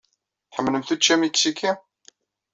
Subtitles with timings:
[0.49, 1.71] Tḥemmlemt učči amiksiki?